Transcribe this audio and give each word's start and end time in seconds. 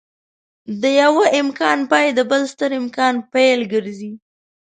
د 0.81 0.83
يوه 1.01 1.25
امکان 1.41 1.79
پای 1.91 2.07
د 2.17 2.19
بل 2.31 2.41
ستر 2.53 2.69
امکان 2.81 3.15
پيل 3.33 3.59
ګرځي. 3.73 4.13